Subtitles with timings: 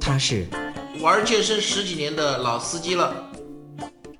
[0.00, 0.46] 他是
[1.00, 3.14] 玩健身十几年的老司机了，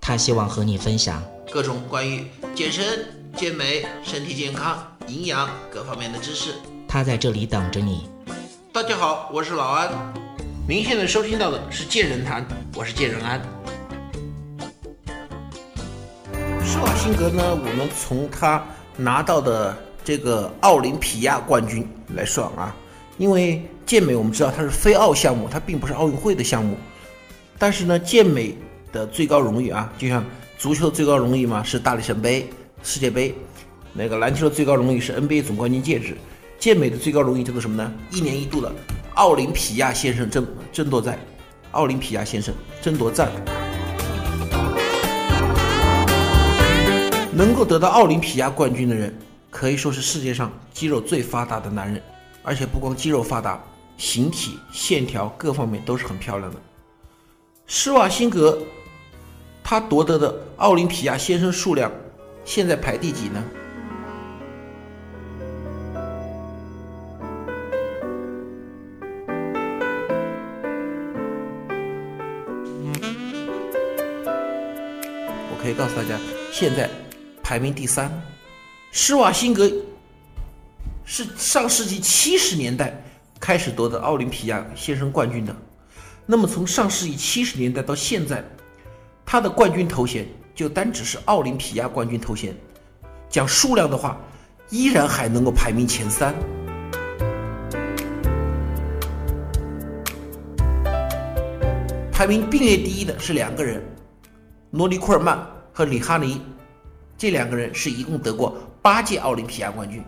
[0.00, 3.06] 他希望和你分享各种关于健身、
[3.36, 6.54] 健美、身体健康、营养各方面的知识。
[6.88, 8.08] 他在这里等着你。
[8.72, 9.90] 大家好，我是老安。
[10.66, 12.44] 您现在收听到的是健人谈，
[12.74, 13.40] 我是健人安。
[16.64, 18.64] 施瓦辛格呢，我们从他
[18.96, 21.86] 拿到的这个奥林匹亚冠军
[22.16, 22.74] 来算啊，
[23.16, 26.76] 因为健美我们知道它是非奥项目，它并不是奥运会的项目。
[27.58, 28.56] 但是呢，健美
[28.92, 30.24] 的最高荣誉啊，就像
[30.58, 32.48] 足球的最高荣誉嘛是大力神杯、
[32.82, 33.34] 世界杯，
[33.92, 36.16] 那个篮球的最高荣誉是 NBA 总冠军戒指。
[36.58, 37.92] 健美的最高荣誉叫做什么呢？
[38.10, 38.72] 一年一度的
[39.14, 41.18] 奥林匹亚先生争争夺战，
[41.70, 43.30] 奥林匹亚先生争夺战。
[47.32, 49.16] 能够得到奥林匹亚冠军的人，
[49.50, 52.02] 可以说是世界上肌肉最发达的男人，
[52.44, 53.58] 而且不光肌肉发达，
[53.96, 56.56] 形体线条各方面都是很漂亮的。
[57.66, 58.58] 施瓦辛格，
[59.62, 61.90] 他夺得的奥林匹亚先生数量，
[62.44, 63.42] 现在排第几呢？
[75.50, 76.18] 我可以告诉大家，
[76.52, 76.90] 现在
[77.42, 78.12] 排名第三。
[78.92, 79.66] 施瓦辛格
[81.04, 83.02] 是上世纪七十年代
[83.38, 85.54] 开始夺得奥林匹亚先生冠军的。
[86.26, 88.42] 那么从上世纪七十年代到现在，
[89.24, 92.56] 他的冠军头衔就单只是奥林匹亚冠军头衔。
[93.28, 94.18] 讲数量的话，
[94.70, 96.34] 依然还能够排名前三。
[102.10, 103.82] 排名并列第一的是两个人，
[104.70, 105.46] 诺里库尔曼。
[105.76, 106.40] 和里哈尼
[107.18, 110.00] 这两个人是一共得过八届奥林匹亚冠军，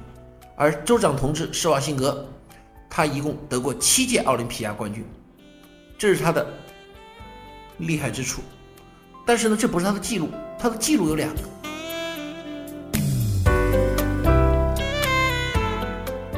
[0.59, 2.27] 而州长同志施瓦辛格，
[2.89, 5.07] 他一共得过七届奥林匹亚冠军，
[5.99, 6.47] 这是他的
[7.77, 8.41] 厉害之处。
[9.27, 11.43] 但是呢，这不是他的记录，他的记录有两个。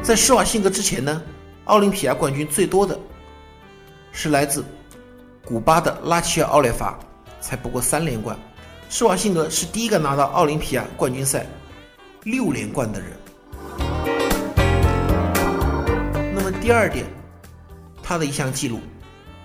[0.03, 1.21] 在施瓦辛格之前呢，
[1.65, 2.99] 奥林匹亚冠军最多的
[4.11, 4.65] 是来自
[5.45, 6.99] 古巴的拉齐尔奥列法，
[7.39, 8.37] 才不过三连冠。
[8.89, 11.45] 施瓦辛格是第一个拿到奥林匹亚冠军赛
[12.23, 13.11] 六连冠的人。
[16.69, 17.03] 第二点，
[18.03, 18.79] 他的一项记录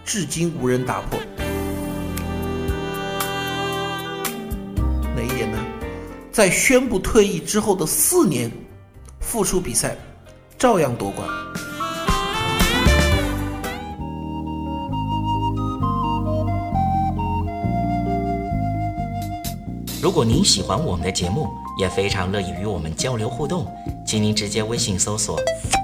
[0.05, 1.19] 至今无人打破。
[5.17, 5.59] 哪一点呢？
[6.31, 8.53] 在宣布退役之后的四年，
[9.21, 9.97] 复出比赛，
[10.59, 11.27] 照样夺冠。
[20.03, 21.49] 如果您喜欢我们的节目，
[21.81, 23.67] 也非常乐意与我们交流互动，
[24.07, 25.41] 请您直接微信搜索“